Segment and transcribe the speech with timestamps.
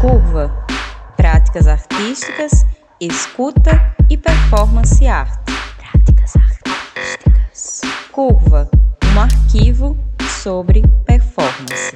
[0.00, 0.64] Curva.
[1.16, 2.64] Práticas artísticas,
[3.00, 5.52] escuta e performance arte.
[5.76, 7.82] Práticas artísticas.
[8.12, 8.70] Curva.
[9.14, 9.96] Um arquivo
[10.42, 11.94] sobre performance.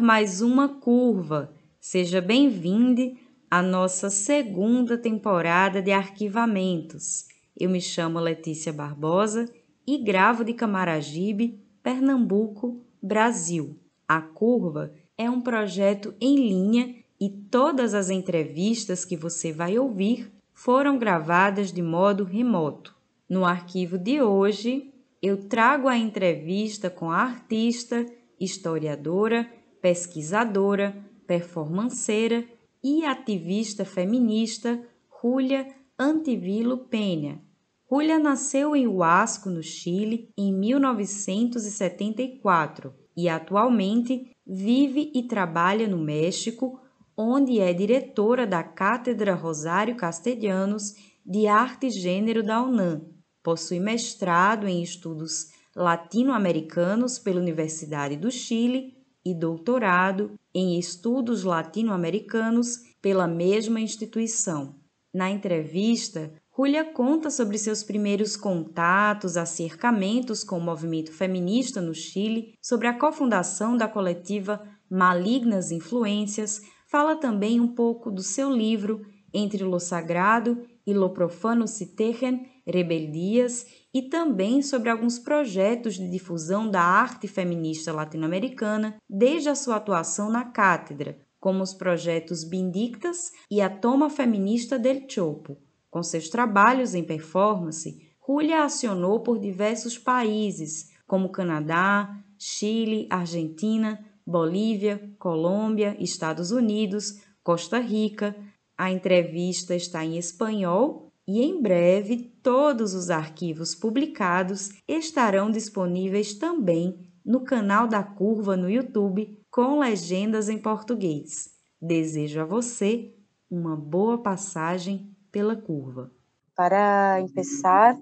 [0.00, 1.52] Mais uma curva.
[1.80, 3.16] Seja bem-vindo
[3.50, 7.26] à nossa segunda temporada de arquivamentos.
[7.58, 9.52] Eu me chamo Letícia Barbosa
[9.84, 13.76] e gravo de Camaragibe, Pernambuco, Brasil.
[14.06, 20.30] A Curva é um projeto em linha e todas as entrevistas que você vai ouvir
[20.54, 22.94] foram gravadas de modo remoto.
[23.28, 28.06] No arquivo de hoje, eu trago a entrevista com a artista
[28.38, 32.44] historiadora, pesquisadora, performanceira
[32.82, 34.82] e ativista feminista
[35.20, 35.66] Julia
[35.98, 37.42] Antivilo Penha.
[37.90, 46.78] Julia nasceu em Huasco, no Chile, em 1974 e atualmente vive e trabalha no México,
[47.16, 53.06] onde é diretora da Cátedra Rosário Castellanos de Arte e Gênero da UNAM.
[53.42, 58.95] Possui mestrado em estudos latino-americanos pela Universidade do Chile
[59.26, 64.76] e doutorado em estudos latino-americanos pela mesma instituição.
[65.12, 72.54] Na entrevista, Julia conta sobre seus primeiros contatos, acercamentos com o movimento feminista no Chile,
[72.62, 79.64] sobre a cofundação da coletiva Malignas Influências, fala também um pouco do seu livro Entre
[79.64, 83.66] lo Sagrado e lo Profano se tejen rebeldias
[83.96, 90.30] e também sobre alguns projetos de difusão da arte feminista latino-americana desde a sua atuação
[90.30, 95.56] na cátedra, como os projetos Bindictas e a Toma Feminista del Chopo.
[95.90, 105.10] Com seus trabalhos em performance, Julia acionou por diversos países, como Canadá, Chile, Argentina, Bolívia,
[105.18, 108.36] Colômbia, Estados Unidos, Costa Rica.
[108.76, 117.10] A entrevista está em espanhol e em breve todos os arquivos publicados estarão disponíveis também
[117.24, 121.50] no canal da Curva no YouTube com legendas em português.
[121.82, 123.12] Desejo a você
[123.50, 126.10] uma boa passagem pela curva.
[126.54, 127.98] Para começar,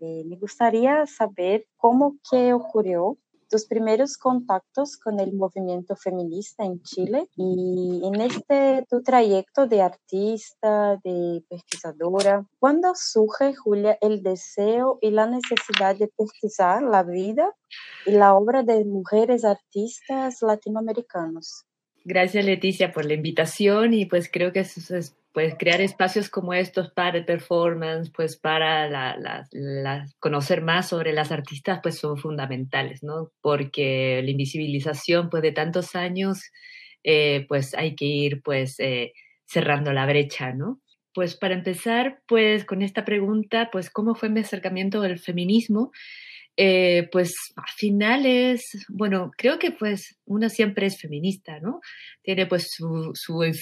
[0.00, 3.18] eh, me gostaria de saber como que ocorreu
[3.52, 9.82] tus primeros contactos con el movimiento feminista en Chile y en este tu trayecto de
[9.82, 17.54] artista, de pesquisadora, ¿cuándo surge, Julia, el deseo y la necesidad de pesquisar la vida
[18.06, 21.66] y la obra de mujeres artistas latinoamericanos?
[22.06, 26.52] Gracias Leticia por la invitación y pues creo que eso es pues crear espacios como
[26.52, 29.16] estos para el performance, pues para
[30.18, 33.32] conocer más sobre las artistas, pues son fundamentales, ¿no?
[33.40, 36.42] Porque la invisibilización, pues de tantos años,
[37.02, 39.12] eh, pues hay que ir, pues, eh,
[39.46, 40.80] cerrando la brecha, ¿no?
[41.14, 45.92] Pues para empezar, pues con esta pregunta, pues cómo fue mi acercamiento al feminismo,
[46.56, 51.80] eh, pues a finales, bueno, creo que pues una siempre es feminista, ¿no?
[52.22, 53.12] Tiene pues su,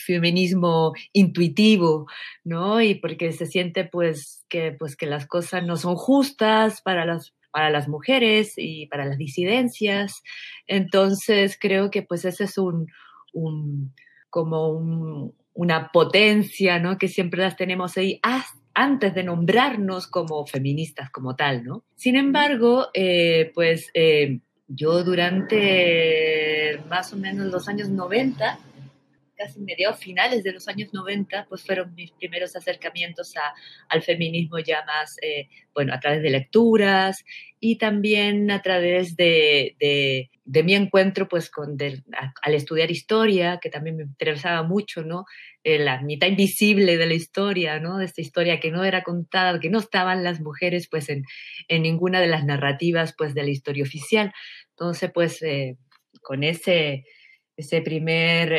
[0.04, 2.06] feminismo intuitivo,
[2.42, 2.80] ¿no?
[2.80, 7.32] Y porque se siente pues que, pues que las cosas no son justas para las,
[7.52, 10.22] para las mujeres y para las disidencias.
[10.66, 12.86] Entonces creo que pues ese es un,
[13.32, 13.94] un
[14.30, 16.98] como una potencia, ¿no?
[16.98, 21.84] Que siempre las tenemos ahí hasta antes de nombrarnos como feministas como tal, ¿no?
[21.96, 28.58] Sin embargo, eh, pues eh, yo durante más o menos los años 90,
[29.40, 33.32] casi mediados finales de los años 90, pues fueron mis primeros acercamientos
[33.88, 37.24] al feminismo ya más, eh, bueno, a través de lecturas
[37.58, 39.76] y también a través de,
[40.44, 41.78] de, mi encuentro pues con
[42.42, 45.24] al estudiar historia, que también me interesaba mucho, ¿no?
[45.64, 47.96] Eh, la mitad invisible de la historia, ¿no?
[47.96, 51.24] De esta historia que no era contada, que no estaban las mujeres pues en,
[51.68, 54.32] en ninguna de las narrativas pues de la historia oficial.
[54.70, 55.78] Entonces pues eh,
[56.20, 57.04] con ese,
[57.56, 58.52] ese primer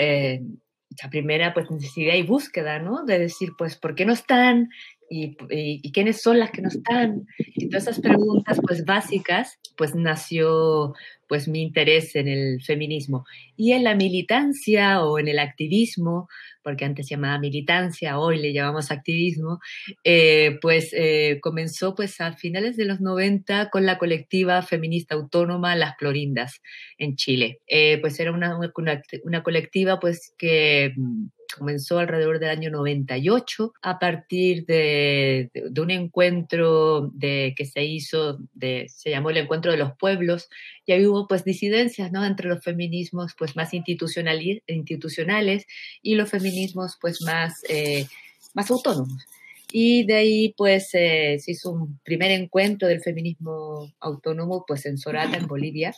[0.98, 3.04] esa primera pues necesidad y búsqueda, ¿no?
[3.06, 4.70] De decir, pues, ¿por qué no están?
[5.10, 7.28] Y, y, quiénes son las que no están?
[7.38, 10.94] Y todas esas preguntas pues básicas, pues nació
[11.32, 13.24] pues mi interés en el feminismo.
[13.56, 16.28] Y en la militancia o en el activismo,
[16.62, 19.62] porque antes se llamaba militancia, hoy le llamamos activismo,
[20.04, 25.78] eh, pues eh, comenzó pues a finales de los 90 con la colectiva feminista autónoma
[25.78, 26.62] Las Clorindas
[26.98, 27.62] en Chile.
[27.66, 31.28] Eh, pues era una, una, una colectiva pues que mm,
[31.58, 38.40] comenzó alrededor del año 98 a partir de, de, un encuentro de, que se hizo,
[38.54, 40.50] de, se llamó el Encuentro de los Pueblos,
[40.86, 42.26] y ahí hubo pues disidencias ¿no?
[42.26, 45.66] entre los feminismos pues más institucionales,
[46.02, 48.08] y los feminismos pues más, eh,
[48.54, 49.26] más autónomos.
[49.74, 54.98] Y de ahí pues eh, se hizo un primer encuentro del feminismo autónomo pues en
[54.98, 55.96] Sorata, en Bolivia,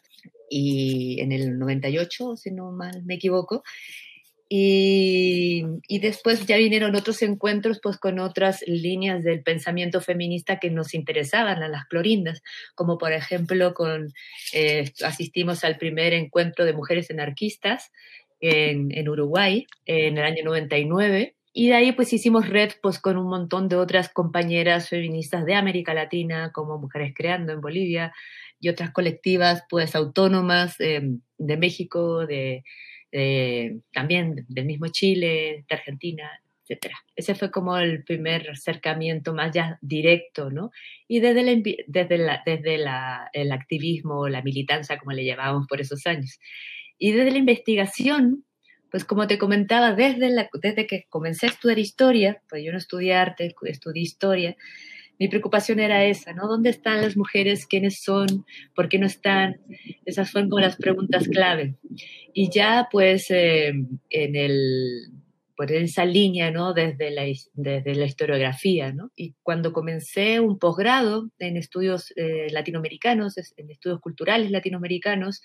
[0.49, 3.63] y en el 98, si no mal me equivoco,
[4.55, 10.93] y, después ya vinieron otros encuentros pues con otras líneas del pensamiento feminista que nos
[10.93, 12.43] interesaban a las clorindas,
[12.75, 14.13] como por ejemplo con,
[14.53, 17.91] eh, asistimos al primer encuentro de mujeres anarquistas
[18.41, 21.35] en, Uruguay en el año 99.
[21.51, 25.55] Y de ahí pues hicimos red pues con un montón de otras compañeras feministas de
[25.55, 28.13] América Latina, como Mujeres Creando en Bolivia,
[28.59, 31.01] y otras colectivas pues autónomas eh,
[31.39, 32.63] de México, de,
[33.15, 36.31] eh, también del mismo Chile, de Argentina,
[36.67, 36.93] etc.
[37.15, 40.71] Ese fue como el primer acercamiento más ya directo, ¿no?
[41.07, 45.79] Y desde, la, desde, la, desde la, el activismo, la militancia, como le llamábamos por
[45.79, 46.39] esos años.
[46.97, 48.45] Y desde la investigación,
[48.89, 52.79] pues como te comentaba, desde, la, desde que comencé a estudiar historia, pues yo no
[52.79, 54.55] estudié arte, estudié historia,
[55.19, 56.47] mi preocupación era esa, ¿no?
[56.47, 57.65] ¿Dónde están las mujeres?
[57.67, 58.45] ¿Quiénes son?
[58.75, 59.57] ¿Por qué no están?
[60.05, 61.75] Esas fueron como las preguntas clave.
[62.33, 63.73] Y ya pues eh,
[64.09, 65.13] en el
[65.55, 66.73] por esa línea, ¿no?
[66.73, 67.23] Desde la,
[67.53, 69.11] desde la historiografía, ¿no?
[69.15, 75.41] Y cuando comencé un posgrado en estudios eh, latinoamericanos, en estudios culturales latinoamericanos,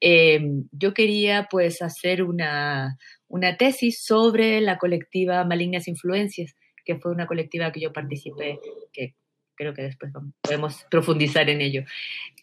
[0.00, 6.54] eh, yo quería pues hacer una, una tesis sobre la colectiva Malignas Influencias,
[6.88, 8.58] que fue una colectiva que yo participé,
[8.94, 9.14] que
[9.58, 11.82] creo que después podemos profundizar en ello.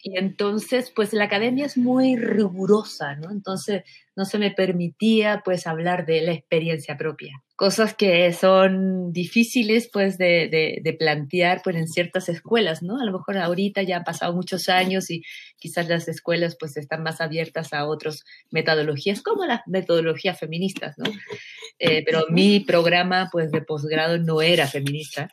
[0.02, 3.30] Y entonces, pues la academia es muy rigurosa, ¿no?
[3.30, 3.82] Entonces,
[4.14, 7.42] no se me permitía, pues, hablar de la experiencia propia.
[7.56, 13.00] Cosas que son difíciles, pues, de, de, plantear, pues, en ciertas escuelas, ¿no?
[13.00, 15.22] A lo mejor ahorita ya han pasado muchos años y
[15.58, 21.10] quizás las escuelas, pues, están más abiertas a otras metodologías, como las metodologías feministas, ¿no?
[21.78, 25.28] Eh, pero mi programa, pues, de posgrado no era feminista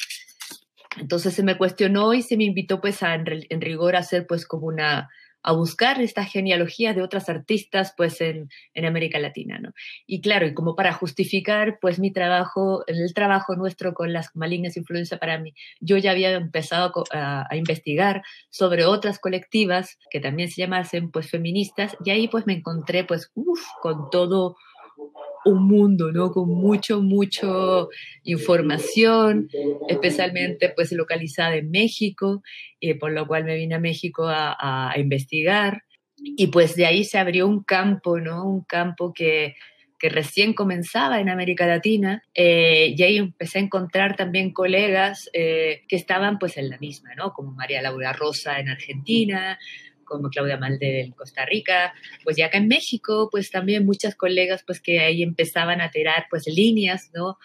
[0.98, 4.46] entonces se me cuestionó y se me invitó pues a, en, rigor a hacer pues
[4.46, 5.10] como una,
[5.42, 9.72] a buscar esta genealogía de otras artistas pues en, en, América Latina, ¿no?
[10.06, 14.78] Y claro, y como para justificar pues mi trabajo, el trabajo nuestro con las malignas
[14.78, 20.50] influencias para mí, yo ya había empezado a, a, investigar sobre otras colectivas que también
[20.50, 23.32] se llamasen pues feministas y ahí pues me encontré pues
[23.82, 24.56] con todo
[25.46, 26.32] un mundo, ¿no?
[26.32, 27.90] Con mucho, mucho
[28.24, 29.50] información,
[29.88, 32.42] especialmente pues localizada en México,
[32.82, 35.84] eh, por lo cual me vine a México a, investigar.
[36.18, 38.46] Y pues de ahí se abrió un campo, ¿no?
[38.46, 39.56] Un campo que,
[40.04, 45.84] que recién comenzaba en América Latina, eh, y ahí empecé a encontrar también colegas eh,
[45.88, 47.32] que estaban pues en la misma, ¿no?
[47.32, 49.58] Como María Laura Rosa en Argentina,
[50.14, 51.94] como Claudia Malde en Costa Rica,
[52.24, 56.26] pues ya acá en México, pues también muchas colegas pues que ahí empezaban a tirar
[56.30, 57.38] pues líneas, ¿no?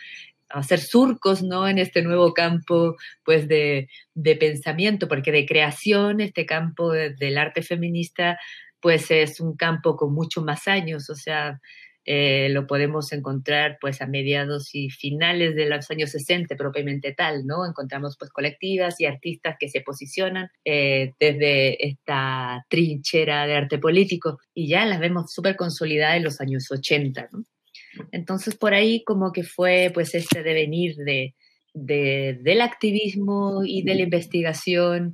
[0.50, 1.68] a hacer surcos, ¿no?
[1.68, 7.38] En este nuevo campo, pues, de, de pensamiento, porque de creación, este campo de, del
[7.38, 8.38] arte feminista,
[8.80, 11.60] pues, es un campo con mucho más años, o sea,
[12.10, 17.44] eh, lo podemos encontrar pues a mediados y finales de los años 60 propiamente tal,
[17.44, 17.66] ¿no?
[17.66, 24.38] Encontramos pues colectivas y artistas que se posicionan eh, desde esta trinchera de arte político
[24.54, 27.44] y ya las vemos súper consolidadas en los años 80, ¿no?
[28.10, 31.34] Entonces por ahí como que fue pues este devenir de,
[31.74, 35.12] de, del activismo y de la investigación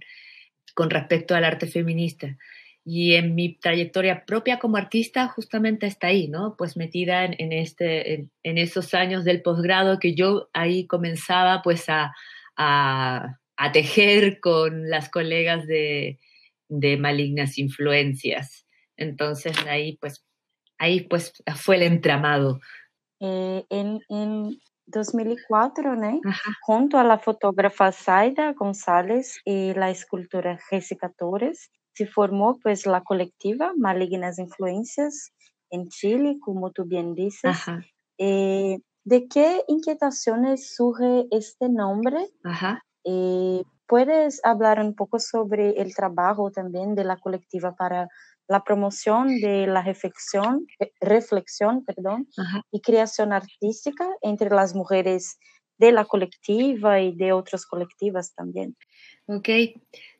[0.75, 2.37] con respecto al arte feminista.
[2.85, 6.55] Y en mi trayectoria propia como artista justamente está ahí, ¿no?
[6.57, 11.63] Pues metida en, en este, en, en, esos años del posgrado que yo ahí comenzaba
[11.63, 12.13] pues a,
[12.57, 16.19] a, a tejer con las colegas de,
[16.69, 18.67] de, malignas influencias.
[18.97, 20.25] Entonces ahí pues,
[20.79, 22.61] ahí pues fue el entramado.
[23.21, 26.21] Eh, en, en 2004, ¿no?
[26.25, 26.53] Ajá.
[26.63, 33.03] Junto a la fotógrafa Zaida González y la escultora Jessica Torres, se formó pues la
[33.03, 35.33] colectiva Malignas Influencias
[35.71, 37.57] en Chile, como tú bien dices.
[38.19, 42.29] Eh, ¿De qué inquietaciones surge este nombre?
[43.05, 48.09] Eh, ¿Puedes hablar un poco sobre el trabajo también de la colectiva para
[48.49, 52.29] la promoción de la reflexión, eh, reflexión perdón,
[52.71, 55.39] y creación artística entre las mujeres
[55.79, 58.77] de la colectiva y de otras colectivas también.
[59.27, 59.49] Ok,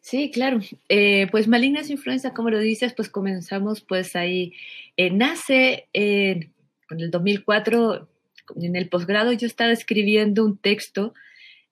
[0.01, 0.61] sí, claro.
[0.89, 4.53] Eh, pues Malignas Influencias, como lo dices, pues comenzamos pues ahí.
[4.97, 6.53] Eh, nace en
[6.91, 8.09] el 2004,
[8.57, 11.15] en el posgrado yo estaba escribiendo un texto,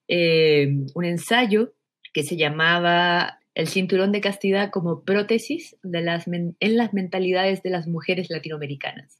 [0.07, 1.73] un ensayo
[2.13, 7.69] que se llamaba el cinturón de castidad como prótesis de las, en las mentalidades de
[7.69, 9.19] las mujeres latinoamericanas.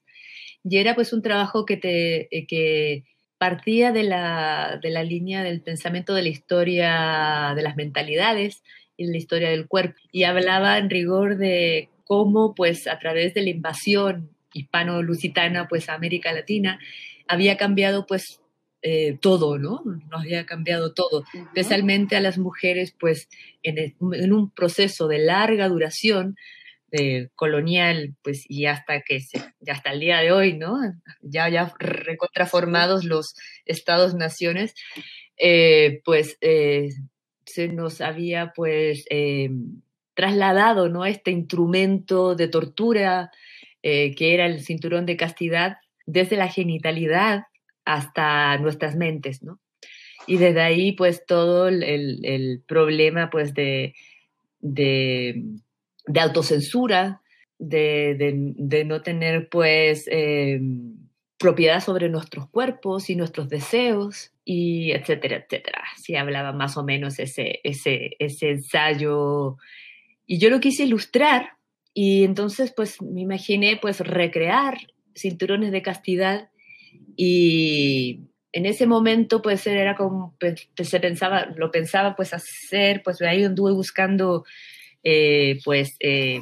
[0.63, 3.03] Y era pues un trabajo que, te, eh, que
[3.43, 8.63] partía de la, de la línea del pensamiento de la historia de las mentalidades
[8.95, 9.99] y de la historia del cuerpo.
[10.13, 15.93] Y hablaba en rigor de cómo pues a través de la invasión hispano-lusitana pues a
[15.93, 16.79] América Latina
[17.27, 18.39] había cambiado pues
[18.81, 19.81] eh, todo, ¿no?
[20.09, 23.27] Nos había cambiado todo, especialmente a las mujeres, pues
[23.61, 26.37] en, un proceso de larga duración
[26.93, 30.77] de colonial, pues y hasta que se, hasta el día de hoy, ¿no?
[31.21, 33.35] Ya ya recontraformados los
[33.65, 34.73] estados-naciones,
[35.35, 36.89] eh, pues eh,
[37.45, 39.05] se nos había pues
[40.13, 41.05] trasladado, ¿no?
[41.05, 43.31] Este instrumento de tortura
[43.81, 47.43] que era el cinturón de castidad desde la genitalidad
[47.85, 49.59] hasta nuestras mentes, ¿no?
[50.25, 53.93] Y desde ahí, pues, todo el, problema, pues, de,
[54.59, 55.43] de,
[56.19, 57.21] autocensura,
[57.59, 60.59] de, no tener, pues, eh,
[61.37, 65.83] propiedad sobre nuestros cuerpos y nuestros deseos, y etcétera, etcétera.
[65.97, 69.57] Sí hablaba más o menos ese, ese, ese ensayo.
[70.25, 71.51] Y yo lo quise ilustrar,
[71.93, 74.77] y entonces, pues, me imaginé, pues, recrear
[75.15, 76.49] cinturones de castidad
[77.15, 83.21] y en ese momento, pues era como, pues, se pensaba, lo pensaba pues hacer, pues
[83.21, 84.45] ahí anduve buscando,
[85.03, 86.41] eh, pues, eh,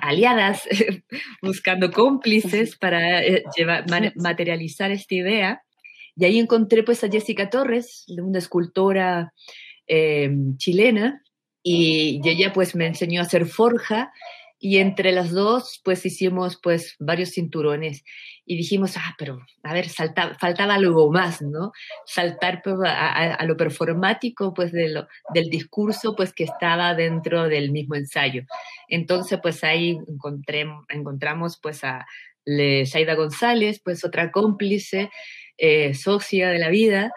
[0.00, 0.62] aliadas,
[1.42, 3.44] buscando cómplices para eh,
[4.16, 5.62] materializar esta idea.
[6.16, 9.32] Y ahí encontré pues a Jessica Torres, una escultora
[10.56, 11.20] chilena,
[11.64, 14.12] y ella pues me enseñó a hacer forja
[14.62, 18.04] y entre las dos, pues hicimos pues varios cinturones
[18.44, 21.72] y dijimos, ah, pero a ver, faltaba algo más, ¿no?
[22.04, 25.02] Saltar pues, a, lo performático, pues de
[25.32, 28.42] del discurso, pues que estaba dentro del mismo ensayo.
[28.88, 32.04] Entonces, pues ahí encontré, encontramos pues a
[32.44, 32.84] Le
[33.16, 35.10] González, pues otra cómplice,
[35.56, 37.12] eh, socia de la vida,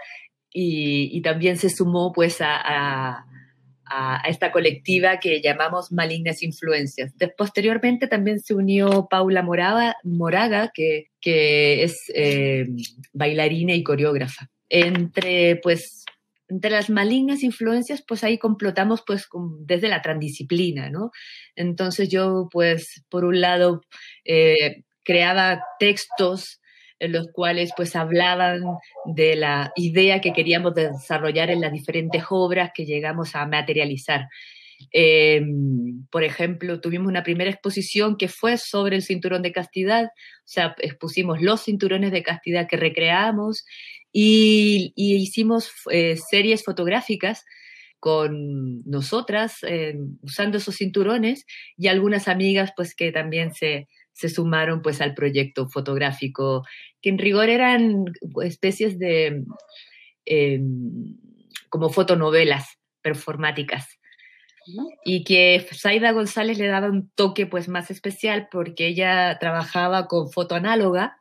[0.53, 3.25] y, también se sumó pues a,
[4.27, 7.13] esta colectiva que llamamos Malignas Influencias.
[7.38, 12.65] posteriormente también se unió Paula Moraga, Moraga que, que es eh,
[13.13, 14.50] bailarina y coreógrafa.
[14.69, 16.05] Entre, pues,
[16.47, 19.27] entre las malignas influencias, pues ahí complotamos pues
[19.62, 21.12] desde la transdisciplina, ¿no?
[21.55, 23.81] Entonces yo, pues, por un lado,
[24.25, 26.62] eh, creaba textos
[27.03, 28.62] en los cuales pues hablaban
[29.05, 34.29] de la idea que queríamos desarrollar en las diferentes obras que llegamos a materializar.
[34.91, 40.45] Em, por ejemplo, tuvimos una primera exposición que fue sobre el cinturón de castidad, o
[40.45, 43.65] sea, expusimos los cinturones de castidad que recreamos
[44.13, 47.43] y, hicimos eh, series fotográficas
[48.00, 51.45] con nosotras eh, usando esos cinturones
[51.77, 56.63] y algunas amigas pues que también se, se sumaron pues al proyecto fotográfico,
[57.01, 58.05] que en rigor eran
[58.43, 59.43] especies de
[60.25, 61.17] em,
[61.70, 64.00] como fotonovelas performáticas.
[65.03, 70.32] Y que Saida González le daba un toque pues más especial porque ella trabajaba con
[70.32, 71.17] foto análoga,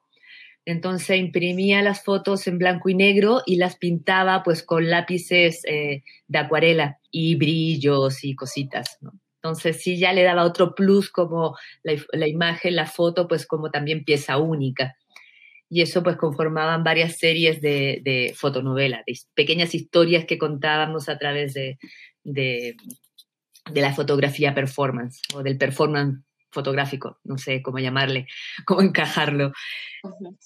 [0.64, 6.04] entonces imprimía las fotos en blanco y negro y las pintaba pues con lápices eh,
[6.28, 8.98] de acuarela y brillos y cositas.
[9.00, 9.12] ¿no?
[9.42, 14.04] Entonces sí ya le daba otro plus como la, imagen, la foto, pues como también
[14.04, 14.94] pieza única.
[15.68, 21.18] Y eso pues conformaban varias series de, de fotonovelas, de pequeñas historias que contábamos a
[21.18, 21.78] través de,
[22.22, 22.76] de,
[23.74, 26.22] la fotografía performance o del performance
[26.52, 28.28] fotográfico, no sé cómo llamarle,
[28.64, 29.52] cómo encajarlo.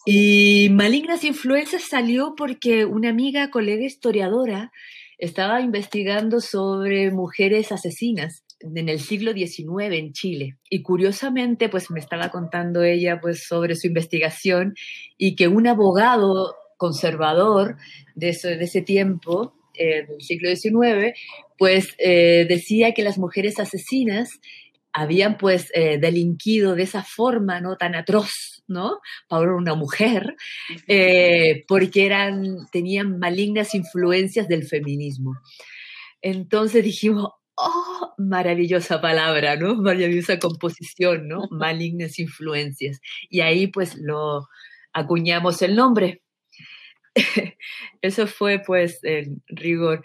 [0.07, 4.73] Y Malignas Influencias salió porque una amiga, colega historiadora,
[5.19, 10.57] estaba investigando sobre mujeres asesinas en el siglo XIX en Chile.
[10.71, 14.75] Y curiosamente, pues me estaba contando ella pues sobre su investigación
[15.17, 17.77] y que un abogado conservador
[18.15, 21.15] de, de ese tiempo, en el siglo XIX,
[21.59, 24.41] pues eh, decía que las mujeres asesinas
[24.93, 27.77] habían pues eh, delinquido de esa forma, ¿no?
[27.77, 29.01] Tan atroz, ¿no?
[29.29, 30.37] Para una mujer,
[30.89, 35.35] eh, porque eran, tenían malignas influencias del feminismo.
[36.23, 39.77] Entonces dijimos, oh, maravillosa palabra, ¿no?
[39.77, 41.43] Maravillosa composición, ¿no?
[41.51, 43.01] Malignas influencias.
[43.29, 44.49] Y ahí pues lo
[44.93, 46.23] acuñamos el nombre.
[48.03, 50.05] Eso fue pues en rigor.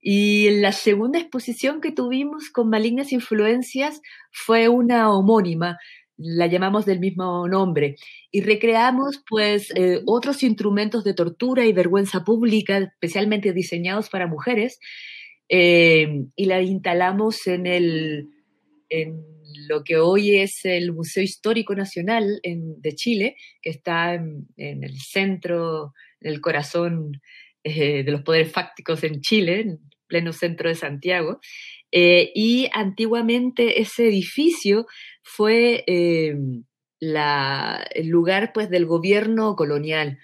[0.00, 4.00] Y la segunda exposición que tuvimos con malignas influencias
[4.32, 5.78] fue una homónima,
[6.16, 7.94] la llamamos del mismo nombre,
[8.32, 14.80] y recreamos pues eh, otros instrumentos de tortura y vergüenza pública, especialmente diseñados para mujeres,
[15.48, 18.28] eh, y la instalamos en, el,
[18.88, 19.24] en
[19.68, 25.92] lo que hoy es el Museo Histórico Nacional de Chile, que está en, el centro,
[26.20, 27.20] en el corazón
[27.64, 31.40] eh, de los poderes fácticos en Chile, en pleno centro de Santiago.
[31.90, 34.86] Eh, y antiguamente ese edificio
[35.22, 36.64] fue el
[38.04, 40.18] lugar pues, del gobierno colonial.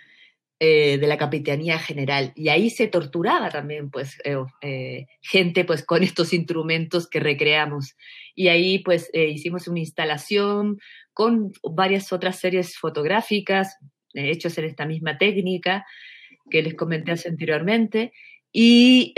[0.60, 2.32] Eh, de la Capitanía General.
[2.34, 7.94] Y ahí se torturaba también, pues, eh, eh, gente, pues, con estos instrumentos que recreamos.
[8.34, 10.80] Y ahí, pues, hicimos una instalación
[11.12, 13.76] con varias otras series fotográficas
[14.14, 15.86] hechas en esta misma técnica
[16.50, 18.12] que les comenté anteriormente.
[18.50, 19.14] Y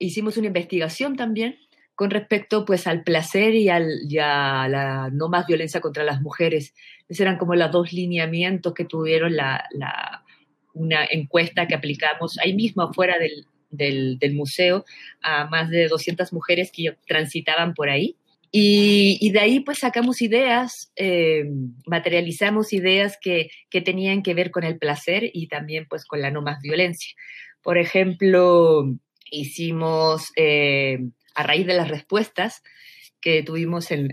[0.00, 1.56] hicimos una investigación también
[1.98, 6.72] con respecto pues al placer y, al, a la no más violencia contra las mujeres.
[7.08, 9.64] Esos eran como los dos lineamientos que tuvieron la,
[10.74, 14.84] una encuesta que aplicamos ahí mismo afuera del, del, museo
[15.22, 18.14] a más de 200 mujeres que transitaban por ahí.
[18.52, 21.46] Y, de ahí pues sacamos ideas, eh,
[21.84, 26.30] materializamos ideas que, que, tenían que ver con el placer y también pues con la
[26.30, 27.12] no más violencia.
[27.60, 28.84] Por ejemplo,
[29.32, 31.00] hicimos eh,
[31.38, 32.62] a raíz de las respuestas
[33.20, 34.10] que tuvimos en,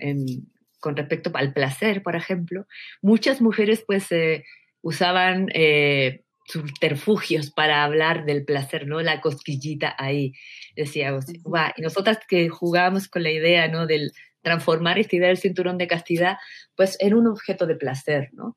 [0.80, 2.68] con respecto al placer, por ejemplo,
[3.02, 4.44] muchas mujeres pues eh,
[4.82, 9.02] usaban eh, subterfugios para hablar del placer, ¿no?
[9.02, 10.34] La cosquillita ahí,
[10.76, 11.26] decíamos.
[11.30, 13.88] y nosotras que jugábamos con la idea, ¿no?
[13.88, 14.12] Del
[14.44, 16.38] transformar esta idea del cinturón de castidad,
[16.76, 18.56] pues en un objeto de placer, ¿no?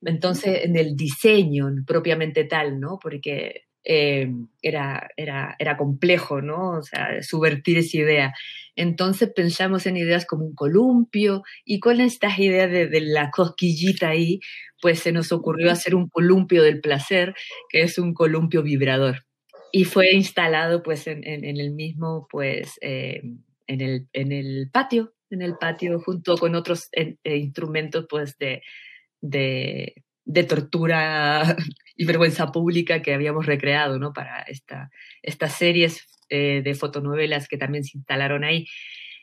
[0.00, 2.98] Entonces, en el diseño propiamente tal, ¿no?
[3.02, 4.30] Porque eh,
[4.60, 6.72] era, era, era complejo, ¿no?
[6.72, 8.34] O sea, subvertir esa idea.
[8.76, 14.40] Entonces pensamos en ideas como un columpio y con estas ideas de, la cosquillita ahí,
[14.82, 17.34] pues se nos ocurrió hacer un columpio del placer,
[17.70, 19.24] que es un columpio vibrador.
[19.72, 23.22] Y fue instalado pues en, el mismo, pues, eh,
[23.66, 28.60] en, el, en el patio, en el patio junto con otros eh, instrumentos pues de,
[29.22, 31.56] de, de tortura
[31.98, 34.12] y vergüenza pública que habíamos recreado ¿no?
[34.12, 38.66] para esta, estas series eh, de fotonovelas que también se instalaron ahí.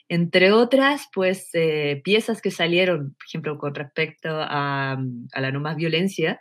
[0.10, 4.98] Entre otras, pues eh, piezas que salieron, por ejemplo, con respecto a,
[5.32, 6.38] a, la no más violencia,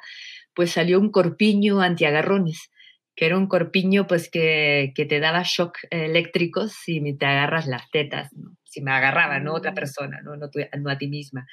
[0.54, 2.68] pues salió un corpiño antiagarrones,
[3.14, 7.88] que era un corpiño pues que, que te daba shock eléctricos si te agarras las
[7.90, 8.28] tetas,
[8.64, 9.74] si me agarraba, no otra mm.
[9.76, 11.46] persona, no, no, no a ti misma.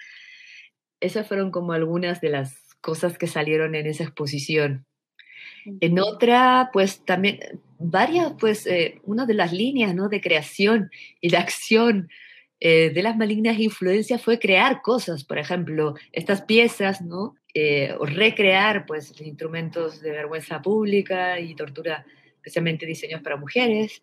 [0.99, 4.85] Esas fueron como algunas de las cosas que salieron en esa exposición.
[5.79, 7.39] En otra, pues también
[7.77, 10.09] varias, pues eh, una de las líneas ¿no?
[10.09, 12.09] de creación y de acción
[12.59, 17.35] eh, de las malignas influencias fue crear cosas, por ejemplo, estas piezas, ¿no?
[17.55, 24.01] Eh, o recrear pues instrumentos de vergüenza pública y tortura especialmente diseñados para mujeres.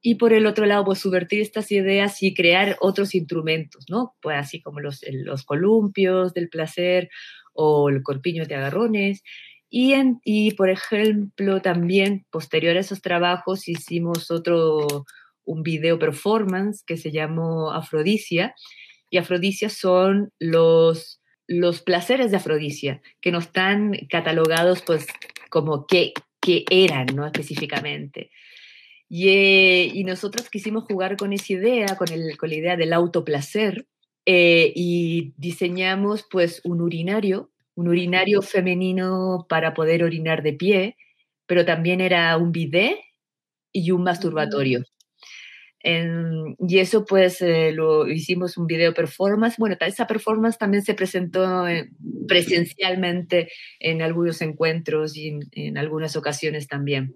[0.00, 4.14] Y por el otro lado, pues subvertir estas ideas y crear otros instrumentos, ¿no?
[4.20, 7.10] Pues así como los, los columpios del placer
[7.52, 9.22] o el corpiño de agarrones.
[9.70, 15.06] Y, en, y, por ejemplo, también posterior a esos trabajos hicimos otro,
[15.44, 18.54] un video performance que se llamó Afrodisia.
[19.10, 25.06] Y Afrodisia son los, los placeres de Afrodisia, que no están catalogados pues
[25.50, 27.26] como qué, qué eran, ¿no?
[27.26, 28.30] Específicamente.
[29.08, 32.94] Y, eh, y, nosotros quisimos jugar con esa idea, con, el, con la idea del
[32.94, 33.86] autoplacer,
[34.24, 40.96] eh, y diseñamos pues un urinario, un urinario femenino para poder orinar de pie,
[41.46, 42.98] pero también era un bidet
[43.72, 44.84] y un masturbatorio.
[45.84, 49.56] y eso pues eh, lo hicimos un video performance.
[49.58, 51.90] Bueno, esa performance también se presentó eh,
[52.28, 57.14] presencialmente en algunos encuentros y en, algunas ocasiones también.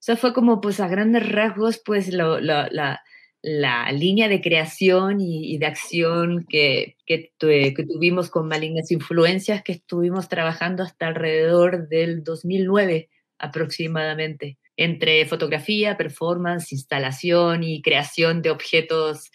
[0.00, 3.02] Eso fue como pues a grandes rasgos pues la,
[3.46, 10.30] la línea de creación y, de acción que, que, tuvimos con Malignas Influencias, que estuvimos
[10.30, 19.30] trabajando hasta alrededor del 2009 aproximadamente, entre fotografía, performance, instalación y creación de objetos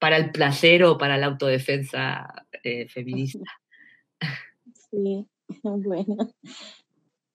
[0.00, 2.26] para el placer o para la autodefensa
[2.64, 3.44] eh, feminista.
[4.90, 5.26] Sí,
[5.62, 6.16] bueno.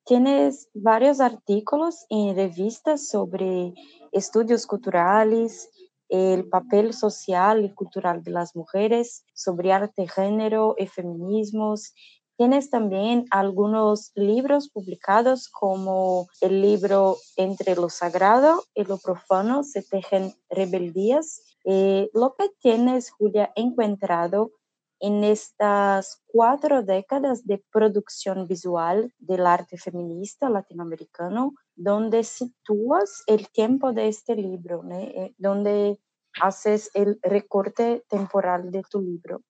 [0.05, 3.73] tienes varios artículos en revistas sobre
[4.13, 5.69] estudios culturales,
[6.11, 11.93] el papel social y cultural de las mujeres, sobre arte, género y feminismos.
[12.37, 19.83] Tienes también algunos libros publicados como el libro Entre lo sagrado y lo profano se
[19.83, 21.41] tejen rebeldías.
[21.63, 24.51] Eh, lo que tienes, Julia, encontrado
[25.01, 33.93] en estas cuatro décadas de producción visual del arte feminista latinoamericano, donde sitúas el tiempo
[33.93, 35.99] de este libro, eh, donde
[36.39, 39.41] haces el recorte temporal de tu libro.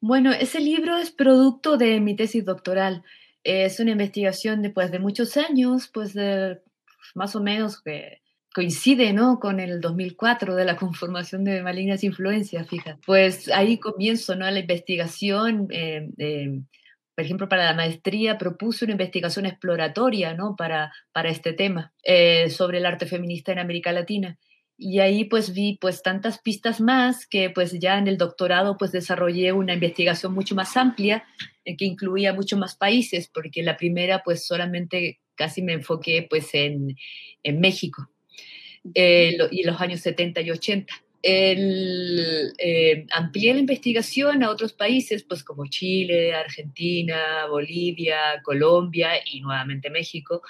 [0.00, 3.02] Bueno, ese libro es producto de mi tesis doctoral.
[3.42, 6.62] Es una investigación de, pues, de muchos años, pues de,
[7.14, 8.21] más o menos que
[8.52, 9.38] coincide ¿no?
[9.40, 12.98] con el 2004 de la conformación de malignas influencias, fija.
[13.06, 14.50] Pues ahí comienzo ¿no?
[14.50, 15.68] la investigación.
[15.70, 16.60] Eh, eh,
[17.14, 20.56] por ejemplo, para la maestría propuse una investigación exploratoria ¿no?
[20.56, 24.38] para, para este tema eh, sobre el arte feminista en América Latina.
[24.78, 28.90] Y ahí pues vi pues tantas pistas más que pues ya en el doctorado pues
[28.90, 31.24] desarrollé una investigación mucho más amplia
[31.64, 36.96] que incluía muchos más países, porque la primera pues solamente casi me enfoqué pues en,
[37.44, 38.08] en México
[38.94, 40.94] eh, y los años 70 y 80.
[41.22, 49.40] El, eh, amplié la investigación a otros países, pues como Chile, Argentina, Bolivia, Colombia y
[49.40, 50.42] nuevamente México.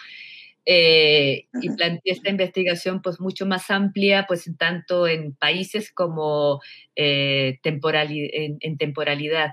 [0.65, 6.61] Eh, y planteé esta investigación pues mucho más amplia, pues tanto en países como
[6.95, 7.59] en,
[8.79, 9.51] temporalidad.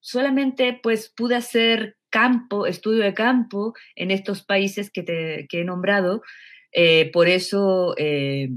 [0.00, 5.64] Solamente pues pude hacer campo, estudio de campo en estos países que, te, que he
[5.64, 6.22] nombrado,
[6.72, 8.50] eh, por eso, eh,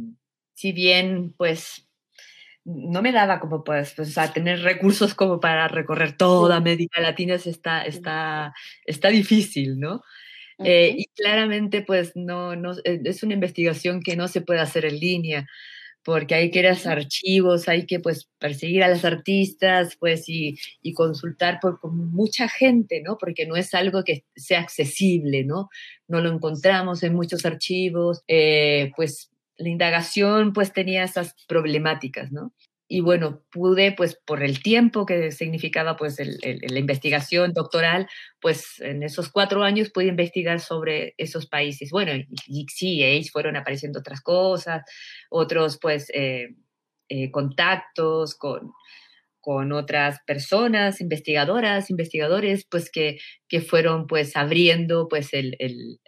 [0.54, 1.88] si bien, pues,
[2.66, 7.84] no me daba como, pues, pues tener recursos como para recorrer toda América Latina está,
[7.84, 8.54] está,
[8.86, 10.02] está difícil, ¿no?
[10.64, 15.00] Eh, y claramente, pues, no, no, es una investigación que no se puede hacer en
[15.00, 15.48] línea
[16.04, 20.28] porque hay que ir a los archivos, hay que pues perseguir a los artistas, pues
[20.28, 23.18] y, y consultar por mucha gente, ¿no?
[23.18, 25.70] Porque no es algo que sea accesible, ¿no?
[26.08, 32.54] No lo encontramos en muchos archivos, eh, pues la indagación pues tenía esas problemáticas, ¿no?
[32.94, 38.08] Y bueno, pude, pues por el tiempo que significaba pues la investigación doctoral,
[38.40, 41.90] pues en esos cuatro años pude investigar sobre esos países.
[41.90, 42.12] Bueno,
[42.46, 44.84] y, sí, ahí fueron apareciendo otras cosas,
[45.32, 46.50] otros pues eh,
[47.10, 48.74] eh, contactos con,
[49.40, 56.00] con otras personas, investigadoras, investigadores, pues que, que fueron pues abriendo pues el, el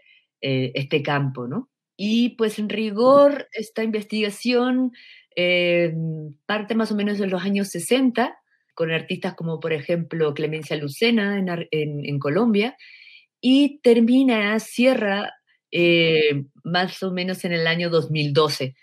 [0.41, 1.71] eh, este campo, ¿no?
[1.97, 4.91] Y pues en rigor, esta investigación
[5.35, 5.93] eh,
[6.45, 8.37] parte más o menos de los años 60,
[8.73, 11.37] con artistas como por ejemplo Clemencia Lucena
[11.71, 12.77] en, Colombia,
[13.41, 15.33] y termina, cierra
[15.71, 18.75] eh, más o menos en el año 2012,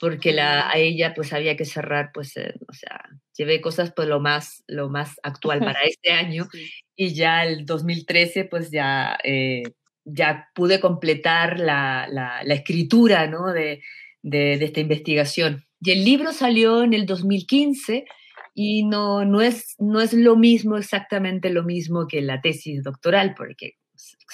[0.00, 4.08] porque la, a ella pues había que cerrar, pues, eh, o sea, llevé cosas pues
[4.08, 6.48] lo más, lo más actual para este año,
[6.94, 9.18] y ya el 2013 pues ya,
[10.04, 13.52] ya pude completar la, la, escritura, ¿no?
[13.52, 13.82] de,
[14.24, 15.64] de, esta investigación.
[15.84, 18.06] Y el libro salió en el 2015
[18.54, 23.34] y no, no, es, no es lo mismo, exactamente lo mismo que la tesis doctoral,
[23.36, 23.72] porque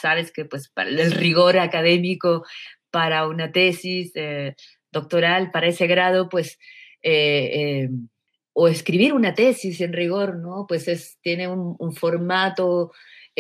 [0.00, 2.44] sabes que pues para el rigor académico
[2.92, 4.54] para una tesis eh,
[4.92, 6.56] doctoral, para ese grado, pues,
[7.02, 7.88] eh, eh,
[8.52, 10.66] o escribir una tesis en rigor, ¿no?
[10.68, 12.92] Pues es, tiene un, un formato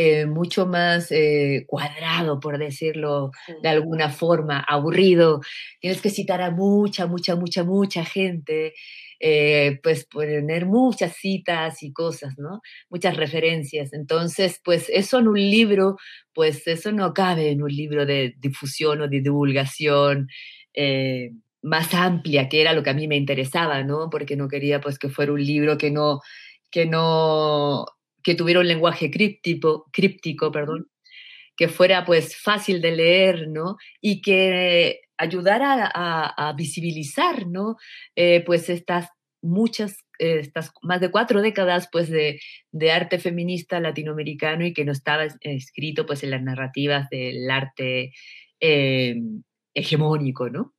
[0.02, 3.32] eh, mucho más eh, cuadrado, por decirlo
[3.62, 5.42] de alguna forma, aburrido.
[5.78, 8.72] Tienes que citar a mucha, mucha, mucha, mucha gente,
[9.20, 12.62] eh, pues poner muchas citas y cosas, ¿no?
[12.88, 13.92] Muchas referencias.
[13.92, 15.96] Entonces, pues eso en un libro,
[16.32, 20.28] pues eso no cabe en un libro de difusión o de divulgación
[21.62, 24.08] más amplia, que era lo que a mí me interesaba, ¿no?
[24.08, 26.20] Porque no quería pues que fuera un libro que no,
[26.70, 27.84] que no
[28.22, 30.88] que tuviera un lenguaje críptico, críptico perdón,
[31.56, 33.76] que fuera pues fácil de leer, ¿no?
[34.00, 37.76] Y que ayudara a, visibilizar, ¿no?
[38.16, 39.08] Eh, pues estas
[39.42, 42.40] muchas, eh, estas más de cuatro décadas pues de,
[42.90, 48.12] arte feminista latinoamericano y que no estaba escrito pues en las narrativas del arte
[48.60, 49.16] eh,
[49.74, 50.74] hegemónico, ¿no?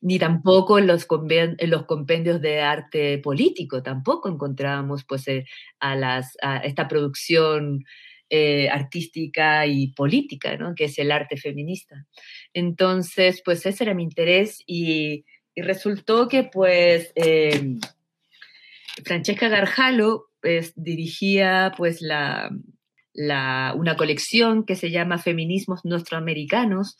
[0.00, 5.46] Ni tampoco en los, en los compendios de arte político, tampoco encontrábamos pues eh,
[5.80, 7.84] a, las, a esta producción
[8.28, 10.74] eh, artística y política, ¿no?
[10.74, 12.06] que es el arte feminista.
[12.52, 15.24] Entonces, pues ese era mi interés y,
[15.58, 17.80] resultó que pues em,
[19.04, 22.50] Francesca Garjalo pues, dirigía pues la,
[23.14, 26.98] una colección que se llama Feminismos Nuestroamericanos,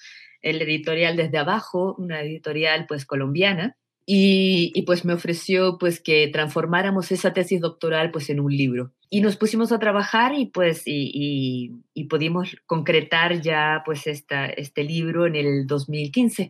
[0.50, 3.76] el editorial Desde Abajo, una editorial pues colombiana,
[4.08, 8.92] y, pues me ofreció pues que transformáramos esa tesis doctoral pues en un libro.
[9.10, 11.72] Y nos pusimos a trabajar y pues y,
[12.08, 16.48] pudimos concretar ya pues esta, este libro en el 2015.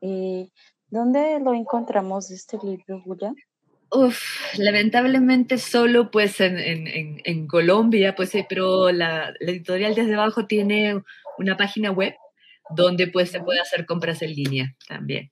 [0.00, 0.50] ¿Y
[0.90, 3.32] dónde lo encontramos este libro, Julia?
[3.92, 10.46] Uf, lamentablemente solo pues en, en, en Colombia, pues pero la, la, editorial desde abajo
[10.46, 11.00] tiene
[11.38, 12.14] una página web
[12.70, 15.30] donde pues se puede hacer compras en línea también.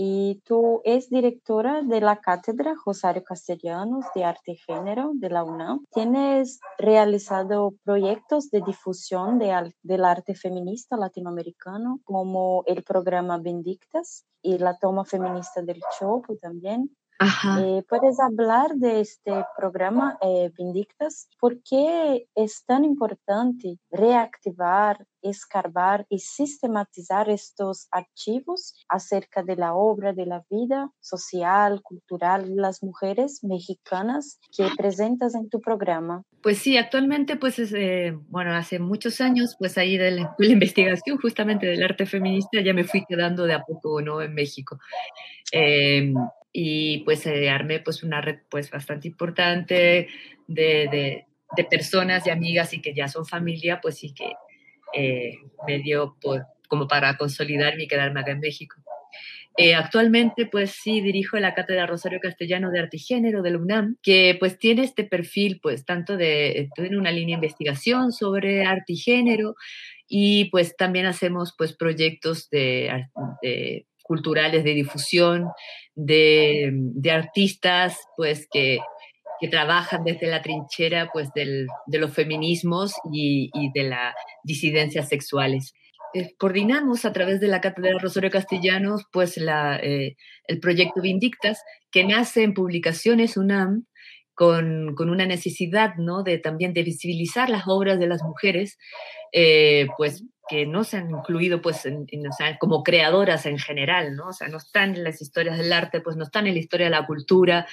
[0.00, 5.42] Y tú es directora de la Cátedra Rosario Castellanos de Arte y Género de la
[5.42, 5.84] UNAM.
[5.92, 14.58] Tienes realizado proyectos de difusión de, del arte feminista latinoamericano, como el programa Bendictas y
[14.58, 16.96] la toma feminista del Chopo también.
[17.20, 21.28] Eh, ¿Puedes hablar de este programa eh, Vindictas?
[21.40, 30.12] ¿Por qué es tan importante reactivar, escarbar y sistematizar estos archivos acerca de la obra,
[30.12, 36.22] de la vida social, cultural de las mujeres mexicanas que presentas en tu programa?
[36.40, 41.66] Pues sí, actualmente, pues, eh, bueno, hace muchos años, pues ahí de la, investigación justamente
[41.66, 44.22] del arte feminista ya me fui quedando de a poco, ¿no?
[44.22, 44.78] En México.
[46.52, 50.08] Y pues se armé pues una red pues bastante importante
[50.46, 51.24] de,
[51.56, 54.32] de, personas y amigas y que ya son familia, pues sí que
[54.94, 58.76] eh, me dio por, como para consolidarme y quedarme acá en México.
[59.60, 63.58] Eh, actualmente, pues sí, dirijo la Cátedra Rosario Castellano de Arte y Género de la
[63.58, 68.64] UNAM, que pues tiene este perfil, pues tanto de, tiene una línea de investigación sobre
[68.64, 69.56] arte y género,
[70.06, 73.04] y pues también hacemos pues proyectos de,
[73.42, 75.46] de culturales de difusión,
[75.94, 76.72] de,
[77.12, 78.78] artistas pues que,
[79.52, 85.74] trabajan desde la trinchera pues del, de los feminismos y, de las disidencias sexuales.
[86.14, 90.16] Eh, coordinamos a través de la Cátedra Rosario Castellanos pues la, eh,
[90.48, 93.84] el proyecto Vindictas que nace en publicaciones UNAM
[94.34, 96.22] con, con, una necesidad ¿no?
[96.22, 98.78] de también de visibilizar las obras de las mujeres,
[99.32, 101.86] eh, pues que no se han incluido pues
[102.58, 104.28] como creadoras en general, ¿no?
[104.28, 106.86] O sea, no están en las historias del arte, pues no están en la historia
[106.86, 107.66] de la cultura,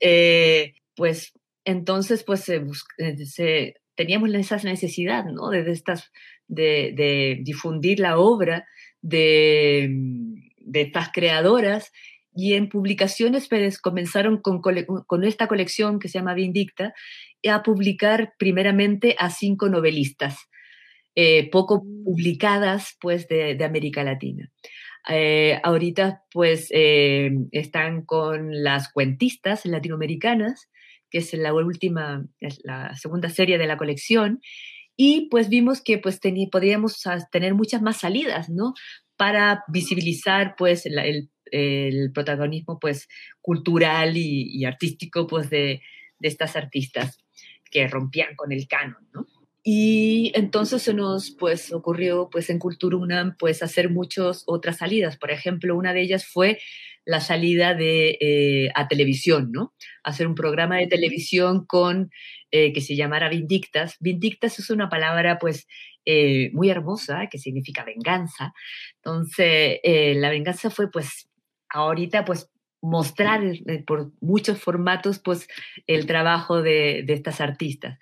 [0.00, 1.32] eh, pues
[1.64, 5.50] entonces pues se, teníamos esa necesidad, ¿no?
[5.50, 6.12] De, estas,
[6.46, 8.66] de, de, difundir la obra
[9.00, 9.88] de,
[10.58, 11.92] de, estas creadoras
[12.34, 16.94] y en publicaciones pues, comenzaron con, con esta colección que se llama Vindicta
[17.48, 20.48] a publicar primeramente a cinco novelistas
[21.20, 24.52] eh, poco publicadas pues de, América Latina.
[25.08, 30.70] Eh, ahorita pues eh, están con las cuentistas latinoamericanas,
[31.10, 34.40] que es la última, es la segunda serie de la colección,
[34.96, 36.20] y pues vimos que pues
[36.52, 37.02] podríamos
[37.32, 38.74] tener muchas más salidas, ¿no?
[39.16, 41.30] Para visibilizar pues el,
[42.14, 43.08] protagonismo pues
[43.40, 45.82] cultural y, artístico pues de,
[46.20, 47.18] de estas artistas
[47.72, 49.26] que rompían con el canon, ¿no?
[49.70, 55.18] Y entonces se nos pues ocurrió pues en Cultura UNAM pues hacer muchas otras salidas.
[55.18, 56.58] Por ejemplo, una de ellas fue
[57.04, 59.74] la salida de, eh, a televisión, ¿no?
[60.02, 62.10] Hacer un programa de televisión con,
[62.50, 63.96] eh, que se llamara Vindictas.
[64.00, 65.66] Vindictas es una palabra pues
[66.06, 68.54] eh, muy hermosa que significa venganza.
[69.04, 71.28] Entonces, la venganza fue pues
[71.68, 72.50] ahorita pues
[72.80, 73.42] mostrar
[73.86, 75.46] por muchos formatos pues
[75.86, 77.98] el trabajo de, de estas artistas.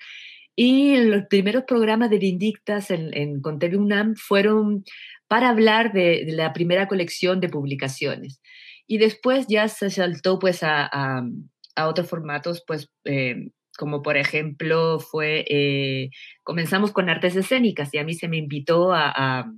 [0.57, 4.85] Y los primeros programas de Vindictas en, en UNAM fueron
[5.29, 8.41] para hablar de, la primera colección de publicaciones.
[8.87, 14.99] Y después ya se saltó pues a, a, otros formatos, pues eh, como por ejemplo
[14.99, 16.11] fue, eh,
[16.43, 19.53] comenzamos con artes escénicas y a mí se me invitó a,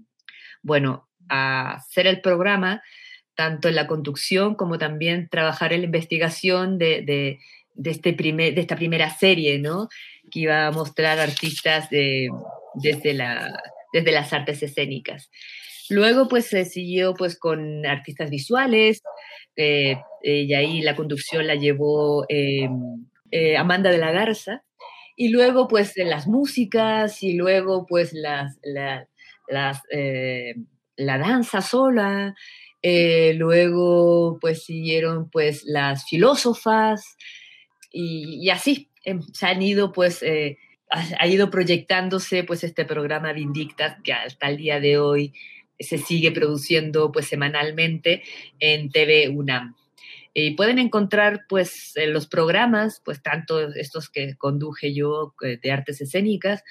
[0.62, 2.82] bueno, a hacer el programa
[3.36, 7.38] tanto en la conducción como también trabajar en la investigación de, de,
[7.74, 9.88] de este primer, de esta primera serie, ¿no?
[10.30, 12.28] Que iba a mostrar artistas de,
[12.74, 13.60] desde, la,
[13.92, 15.30] desde las artes escénicas.
[15.90, 19.02] Luego, pues, se siguió, pues, con artistas visuales,
[19.56, 24.62] eh, eh, y ahí la conducción la llevó em, eh, Amanda de la Garza,
[25.16, 29.08] y luego, pues, las músicas, y luego, pues, las, la
[30.96, 32.34] danza sola,
[32.82, 37.16] luego, pues, siguieron, pues, las filósofas,
[37.90, 38.90] y, así,
[39.32, 40.58] se han ido pues eh,
[40.90, 45.34] ha, ido proyectándose pues este programa Vindictas que hasta el día de hoy
[45.78, 48.22] se sigue produciendo pues semanalmente
[48.58, 49.76] en TV UNAM.
[50.34, 56.62] Y pueden encontrar pues los programas, pues tanto estos que conduje yo de artes escénicas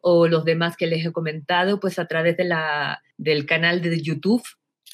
[0.00, 4.00] o los demás que les he comentado, pues a través de la, del canal de
[4.00, 4.42] YouTube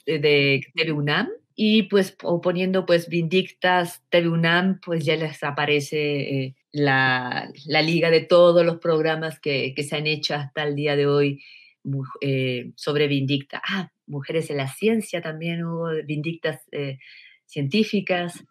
[0.07, 6.21] de TV UNAM y pues o poniendo pues Vindictas TV UNAM, pues ya les aparece
[6.21, 10.75] eh, la, la, liga de todos los programas que, que, se han hecho hasta el
[10.75, 11.43] día de hoy
[12.21, 13.63] eh, sobre Vindicta.
[13.67, 16.99] Ah, Mujeres en la Ciencia también hubo Vindictas eh,
[17.47, 18.45] científicas.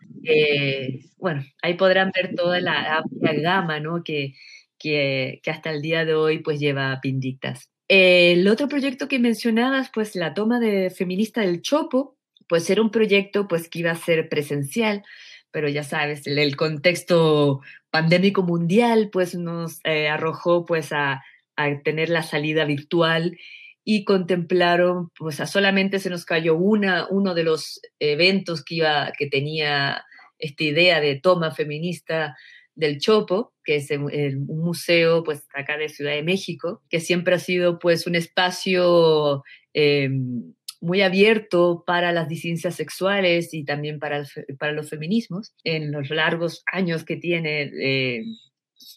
[1.17, 4.03] bueno, ahí podrán ver toda la amplia gama ¿no?
[4.03, 4.33] que,
[4.77, 7.69] que, que, hasta el día de hoy pues lleva Vindictas.
[7.87, 12.91] El otro proyecto que mencionabas, pues la toma de feminista del Chopo, pues era un
[12.91, 15.03] proyecto pues que iba a ser presencial,
[15.51, 21.23] pero ya sabes, el, contexto pandémico mundial pues nos eh, arrojó pues a,
[21.55, 23.37] a, tener la salida virtual
[23.83, 29.11] y contemplaron, pues a solamente se nos cayó una, uno de los eventos que, iba,
[29.17, 30.05] que tenía
[30.37, 32.35] esta idea de toma feminista
[32.75, 37.39] del Chopo, que es un museo pues acá de Ciudad de México, que siempre ha
[37.39, 44.23] sido pues un espacio em, muy abierto para las disidencias sexuales y también para,
[44.57, 48.23] para los feminismos en los largos años que tiene eh,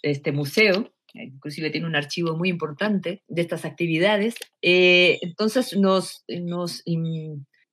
[0.02, 4.34] este museo inclusive tiene un archivo muy importante de estas actividades.
[4.62, 6.82] Eh, entonces, nos, nos,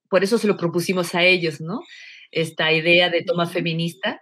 [0.09, 1.81] por eso se lo propusimos a ellos, ¿no?
[2.31, 4.21] Esta idea de toma feminista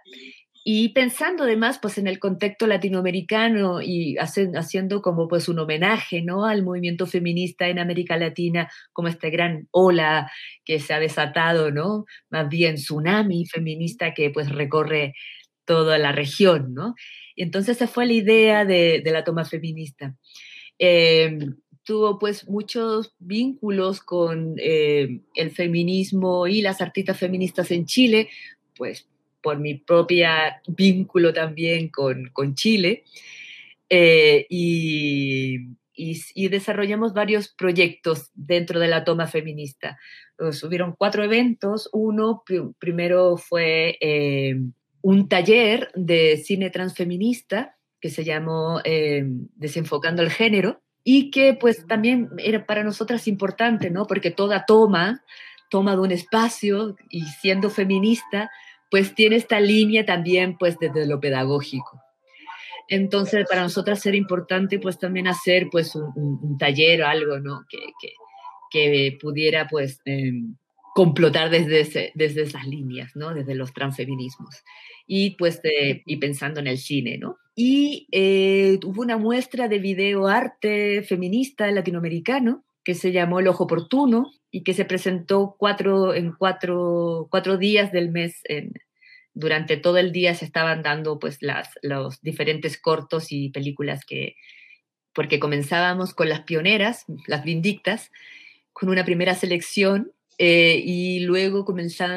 [0.70, 6.44] y pensando además pues en el contexto latinoamericano y haciendo como pues un homenaje ¿no?
[6.44, 10.30] al movimiento feminista en América Latina como esta gran ola
[10.66, 12.04] que se ha desatado, ¿no?
[12.28, 15.14] más bien tsunami feminista que pues recorre
[15.64, 16.74] toda la región.
[16.74, 16.94] ¿no?
[17.34, 20.16] Y entonces esa fue la idea de, la toma feminista.
[20.78, 21.38] Eh,
[21.82, 28.28] tuvo pues muchos vínculos con eh, el feminismo y las artistas feministas en Chile,
[28.76, 29.08] pues
[29.42, 33.04] por mi propia vínculo también con, con Chile.
[33.90, 35.76] Eh, y,
[36.48, 39.98] desarrollamos varios proyectos dentro de la toma feminista.
[40.38, 41.88] hubieron cuatro eventos.
[41.92, 42.44] Uno
[42.78, 44.54] primero fue eh,
[45.02, 49.24] un taller de cine transfeminista que se llamó eh,
[49.56, 54.06] Desenfocando el Género y que pues también era para nosotras importante, ¿no?
[54.06, 55.24] Porque toda toma,
[55.70, 58.50] toma de un espacio y siendo feminista,
[58.90, 62.02] pues tiene esta línea también pues desde lo pedagógico.
[62.88, 67.66] Entonces, para nosotras era importante pues también hacer pues un, taller o algo, ¿no?
[67.68, 68.12] Que, que,
[68.70, 70.56] que pudiera pues em,
[70.94, 73.34] complotar desde, desde esas líneas, ¿no?
[73.34, 74.64] Desde los transfeminismos.
[75.06, 77.36] Y pues y pensando en el cine, ¿no?
[77.54, 83.64] Y eh, hubo una muestra de video arte feminista latinoamericano que se llamó El Ojo
[83.64, 88.40] Oportuno, y que se presentó cuatro, en cuatro, cuatro días del mes.
[88.44, 88.72] En,
[89.34, 94.34] durante todo el día se estaban dando pues las, los diferentes cortos y películas que,
[95.12, 98.10] porque comenzábamos con las pioneras, las vindictas,
[98.72, 101.66] con una primera selección eh, y luego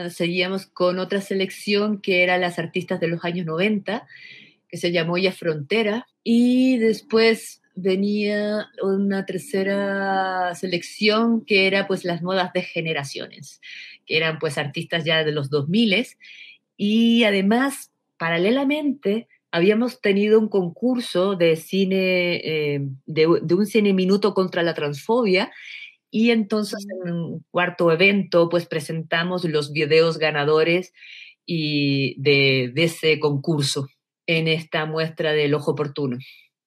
[0.09, 4.07] seguíamos con otra selección que era las artistas de los años 90,
[4.67, 12.21] que se llamó Ya Frontera, y después venía una tercera selección que era pues las
[12.21, 13.61] modas de generaciones,
[14.05, 16.07] que eran pues artistas ya de los 2000
[16.77, 24.63] y además paralelamente habíamos tenido un concurso de cine, eh, de, un cine minuto contra
[24.63, 25.51] la transfobia.
[26.09, 30.93] Y entonces en un cuarto evento pues presentamos los videos ganadores
[31.45, 33.87] y de, de ese concurso
[34.27, 36.17] en esta muestra del ojo oportuno.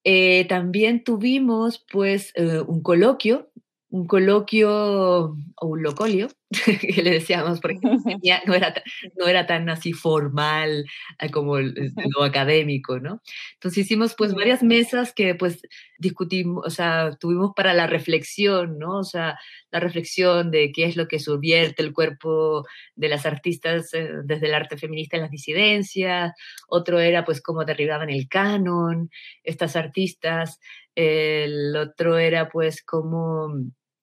[0.04, 3.50] Eh, también tuvimos pues eh, un coloquio,
[3.90, 6.28] un coloquio o un locolio,
[6.80, 8.74] que le decíamos, porque no era,
[9.18, 10.84] no era tan así formal
[11.18, 13.22] eh, como lo académico, ¿no?
[13.54, 15.62] Entonces hicimos pues varias mesas que pues
[15.98, 18.98] discutimos, o sea, tuvimos para la reflexión, ¿no?
[18.98, 19.38] O sea,
[19.70, 24.46] la reflexión de qué es lo que subvierte el cuerpo de las artistas eh, desde
[24.46, 26.32] el arte feminista en las disidencias,
[26.68, 29.10] otro era pues cómo derribaban el canon,
[29.42, 30.60] estas artistas,
[30.94, 33.48] el otro era pues cómo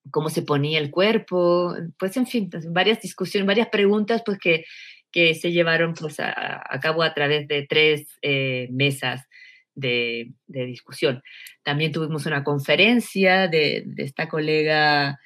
[0.10, 4.66] cómo se ponía el cuerpo, pues en fin, pues, varias discusiones, varias preguntas pues que,
[5.12, 9.28] que se llevaron pues a, cabo a través de tres eh, mesas
[9.76, 11.22] de, de, discusión.
[11.64, 15.20] También tuvimos una conferencia de, esta colega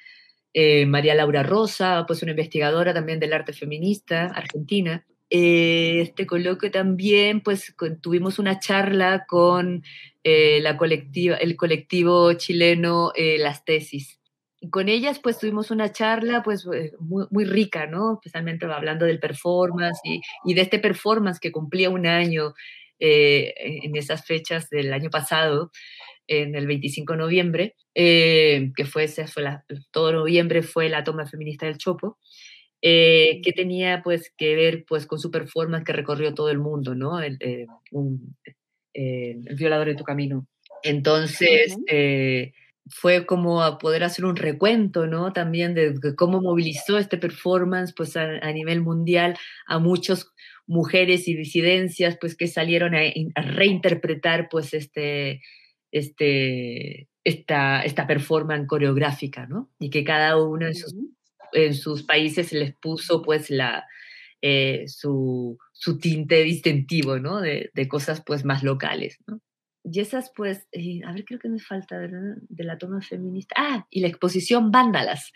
[0.52, 5.06] eh, María Laura Rosa, pues una investigadora también del arte feminista argentina.
[5.28, 9.82] Eh, este coloquio también, pues tuvimos una charla con
[10.24, 14.18] la colectiva, el colectivo chileno Las Tesis,
[14.70, 18.14] con ellas pues tuvimos una charla pues eh, muy, muy rica, ¿no?
[18.14, 22.54] Especialmente hablando del performance y, y, de este performance que cumplía un año
[22.98, 25.70] eh, en esas fechas del año pasado,
[26.26, 31.26] en el 25 de noviembre, eh, que fue, fue la, todo noviembre fue la toma
[31.26, 32.18] feminista del Chopo,
[32.80, 36.94] eh, que tenía pues que ver pues con su performance que recorrió todo el mundo,
[36.94, 37.20] ¿no?
[37.20, 37.38] El,
[37.90, 38.36] un,
[38.94, 40.46] el violador de tu camino.
[40.82, 41.76] Entonces,
[42.88, 45.32] fue como a poder hacer un recuento, ¿no?
[45.32, 50.30] También de, cómo movilizó este performance, pues a, nivel mundial a muchas
[50.66, 53.00] mujeres y disidencias, pues que salieron a,
[53.34, 55.42] reinterpretar, pues este,
[55.90, 59.70] este, esta, esta performance coreográfica, ¿no?
[59.78, 60.94] Y que cada uno en sus,
[61.52, 63.84] en sus países les puso, pues, la,
[64.42, 67.40] eh, su, su, tinte distintivo, ¿no?
[67.40, 69.40] De, de cosas, pues, más locales, ¿no?
[69.88, 73.54] Y esas pues, eh, a ver, creo que me falta de la toma feminista.
[73.56, 75.32] Ah, y la exposición Vándalas,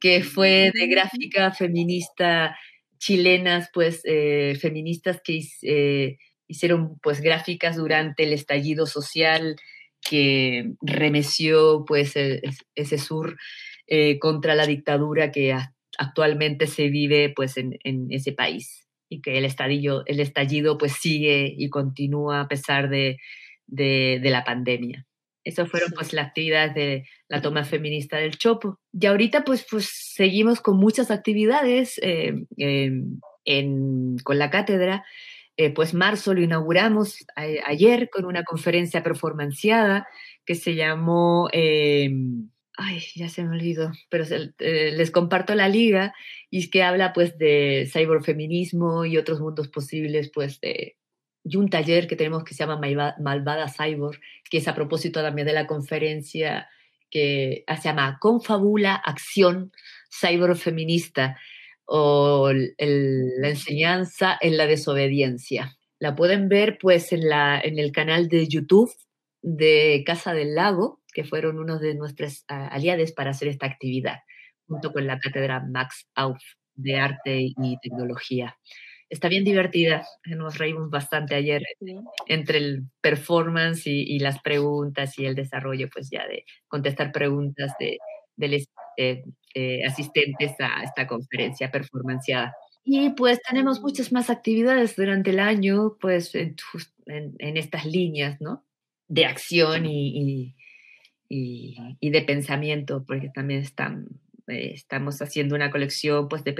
[0.00, 2.58] que fue de gráfica feminista
[2.98, 9.56] chilenas, pues eh, feministas que eh, hicieron pues gráficas durante el estallido social
[10.02, 12.42] que remeció pues e,
[12.74, 13.36] ese sur
[14.20, 15.56] contra la dictadura que
[15.96, 20.92] actualmente se vive pues en, en ese país y que el estallido, el estallido pues
[20.92, 23.18] sigue y continúa a pesar de
[23.66, 25.06] de, la pandemia.
[25.44, 28.80] Esas fueron pues las actividades de la toma feminista del Chopo.
[28.92, 32.34] Y ahorita pues, pues seguimos con muchas actividades eh,
[34.24, 35.04] con la cátedra.
[35.58, 40.06] Eh, pues marzo lo inauguramos ayer con una conferencia performanciada
[40.44, 42.10] que se llamó, eh,
[42.76, 44.24] ay, ya se me olvidó, pero
[44.58, 46.12] les comparto la liga
[46.50, 50.96] y que habla pues de cyberfeminismo y otros mundos posibles pues de,
[51.48, 52.80] y un taller que tenemos que se llama
[53.20, 54.18] Malvada Cyborg,
[54.50, 56.68] que es a propósito también de la conferencia
[57.08, 59.70] que se llama Confabula Acción
[60.10, 61.38] Cyber Feminista
[61.84, 65.76] o la enseñanza en la desobediencia.
[66.00, 68.92] La pueden ver pues en, la, en el canal de YouTube
[69.40, 74.18] de Casa del Lago, que fueron unos de nuestros aliados para hacer esta actividad,
[74.66, 76.42] junto con la cátedra Max Auf
[76.74, 78.58] de Arte y Tecnología
[79.08, 80.06] está bien divertida.
[80.24, 81.62] Nos reímos bastante ayer
[82.26, 87.98] entre el performance y, las preguntas y el desarrollo, pues ya de contestar preguntas de,
[88.36, 88.64] de,
[89.54, 92.54] eh, asistentes a esta conferencia performanceada.
[92.84, 96.54] Y pues tenemos muchas más actividades durante el año, pues en,
[97.06, 98.64] en, estas líneas, ¿no?
[99.08, 100.54] De acción y,
[101.28, 104.06] y, y, de pensamiento, porque también están
[104.48, 106.52] eh, estamos haciendo una colección pues, de,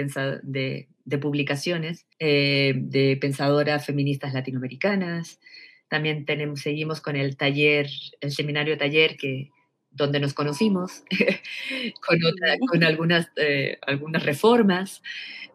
[0.42, 5.40] de, de publicaciones eh, de pensadoras feministas latinoamericanas.
[5.88, 7.88] También tenemos, seguimos con el taller,
[8.20, 9.50] el seminario taller que,
[9.90, 11.04] donde nos conocimos,
[12.06, 12.18] con,
[12.66, 15.02] con algunas, eh, algunas reformas,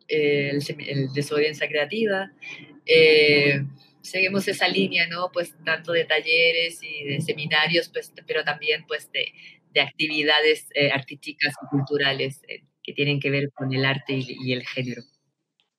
[0.08, 2.32] el, el, desobediencia creativa.
[4.02, 5.32] seguimos esa línea, ¿no?
[5.34, 9.34] Pues tanto de talleres y de seminarios, pues, pero también pues de,
[9.72, 14.54] de actividades eh, artísticas y culturales eh, que tienen que ver con el arte y,
[14.54, 15.02] el género.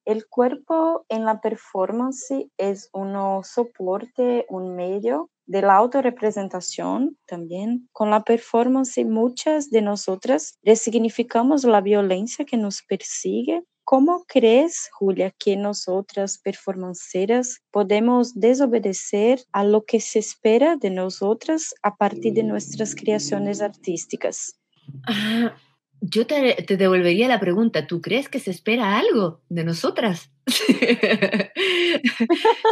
[0.05, 3.15] El cuerpo en la performance es un
[3.45, 7.89] soporte, un medio de la autorrepresentación también.
[7.93, 13.63] Con la performance muchas de nosotras resignificamos la violencia que nos persigue
[13.93, 21.75] ¿Cómo crees, Julia, que nosotras performanceras podemos desobedecer a lo que se espera de nosotras
[21.83, 24.59] a partir de nuestras creaciones artísticas?
[25.07, 25.55] Ah,
[26.01, 30.33] yo te, devolvería la pregunta, ¿tú crees que se espera algo de nosotras?
[30.47, 31.51] ¿Se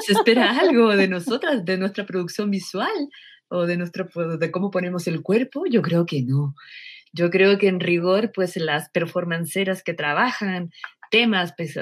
[0.08, 3.10] espera algo de nosotras, de nuestra producción visual
[3.48, 4.08] o de, nuestro,
[4.38, 5.64] de cómo ponemos el cuerpo?
[5.66, 6.54] Yo creo que no.
[7.12, 10.70] Yo creo que en rigor, pues las performanceras que trabajan
[11.10, 11.74] temas pues,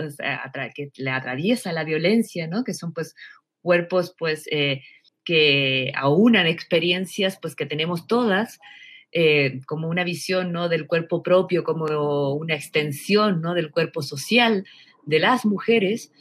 [0.74, 2.64] que le atraviesa la violencia, ¿no?
[2.64, 3.14] Que son pues
[3.62, 4.82] cuerpos pues eh,
[5.24, 8.58] que aunan experiencias pues que tenemos todas,
[9.12, 10.68] eh, como una visión ¿no?
[10.68, 13.54] del cuerpo propio, como una extensión ¿no?
[13.54, 14.64] del cuerpo social
[15.04, 16.12] de las mujeres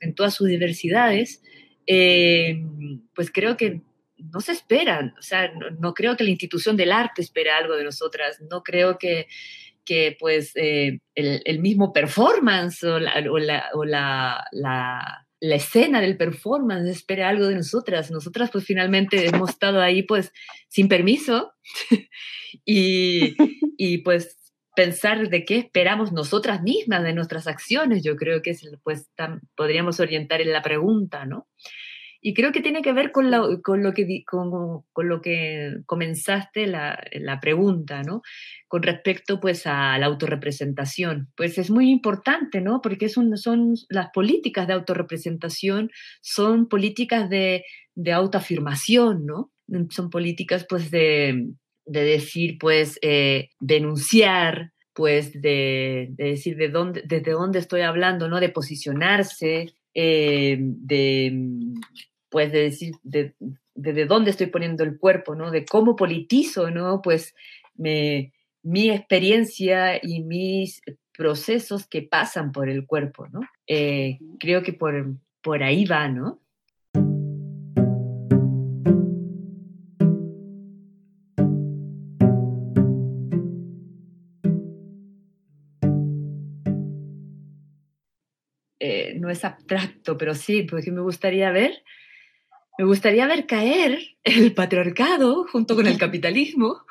[0.00, 1.42] en todas sus diversidades,
[1.86, 2.60] eh,
[3.14, 3.82] pues creo que
[4.16, 7.76] no se esperan, o sea, no, no, creo que la institución del arte espere algo
[7.76, 9.28] de nosotras, no creo que
[9.88, 13.14] que pues eh, el, mismo performance o, la,
[13.72, 18.10] o, la, la, escena del performance espera algo de nosotras.
[18.10, 20.30] Nosotras pues finalmente hemos estado ahí pues
[20.68, 21.54] sin permiso
[22.66, 23.34] y,
[23.78, 24.36] y, pues
[24.76, 29.08] pensar de qué esperamos nosotras mismas de nuestras acciones, yo creo que es, pues
[29.56, 31.48] podríamos orientar en la pregunta, ¿no?
[32.20, 35.76] Y creo que tiene que ver con lo, con lo, que, con, con lo que
[35.86, 38.22] comenzaste la, la, pregunta, ¿no?
[38.66, 41.30] Con respecto pues a la autorrepresentación.
[41.36, 42.80] Pues es muy importante, ¿no?
[42.82, 45.90] Porque es son las políticas de autorrepresentación,
[46.20, 47.64] son políticas de,
[47.94, 49.52] de autoafirmación, ¿no?
[49.90, 51.52] Son políticas pues de,
[51.88, 58.28] de decir, pues, eh, denunciar, pues, de, de, decir de dónde, desde dónde estoy hablando,
[58.28, 58.40] ¿no?
[58.40, 61.36] De posicionarse, eh, de,
[62.28, 63.34] pues, de decir de,
[63.74, 65.50] desde dónde estoy poniendo el cuerpo, ¿no?
[65.50, 67.02] De cómo politizo, ¿no?
[67.02, 67.34] Pues,
[67.74, 68.32] me,
[68.62, 70.82] mi experiencia y mis
[71.16, 73.40] procesos que pasan por el cuerpo, ¿no?
[73.66, 76.38] Eh, creo que por, por ahí va, ¿no?
[89.18, 91.82] No es abstracto, pero sí, porque me gustaría ver,
[92.78, 96.84] me gustaría ver caer el patriarcado junto con el capitalismo,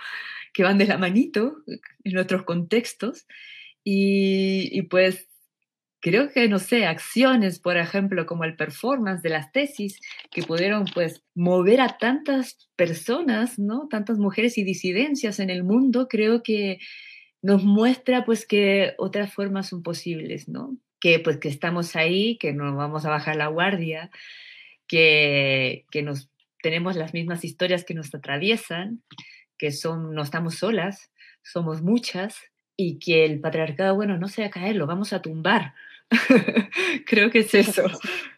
[0.53, 1.57] que van de la manito
[2.03, 3.25] en nuestros contextos,
[3.89, 5.29] y, pues
[6.01, 10.83] creo que, no sé, acciones, por ejemplo, como el performance de las tesis, que pudieron
[10.93, 13.87] pues mover a tantas personas, ¿no?
[13.89, 16.79] Tantas mujeres y disidencias en el mundo, creo que
[17.41, 20.77] nos muestra pues que otras formas son posibles, ¿no?
[20.99, 24.09] Que pues que estamos ahí, que no vamos a bajar la guardia,
[24.87, 26.29] que, que nos
[26.61, 29.03] tenemos las mismas historias que nos atraviesan,
[29.57, 31.11] que son, no estamos solas,
[31.43, 32.41] somos muchas,
[32.77, 35.73] y que el patriarcado, bueno, no se va a caer, lo vamos a tumbar.
[37.05, 37.83] Creo que es eso.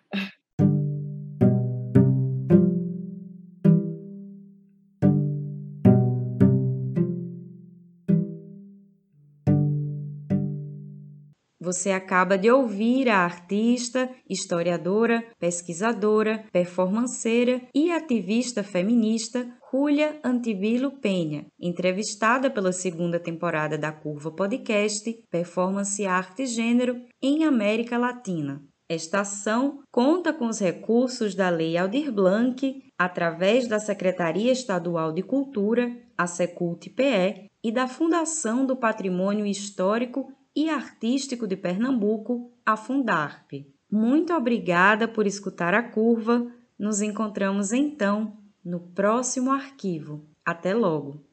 [11.70, 21.46] Você acaba de ouvir a artista, historiadora, pesquisadora, performanceira e ativista feminista Julia Antibilo Penha,
[21.60, 28.64] entrevistada pela segunda temporada da Curva Podcast Performance Arte e Gênero em América Latina.
[28.90, 35.22] Esta ação conta com os recursos da Lei Aldir Blanc, através da Secretaria Estadual de
[35.22, 43.52] Cultura, a Secult-PE, e da Fundação do Patrimônio Histórico e Artístico de Pernambuco, a Fundarp.
[43.92, 46.52] Muito obrigada por escutar a curva.
[46.78, 50.26] Nos encontramos então no próximo arquivo.
[50.46, 51.29] Até logo!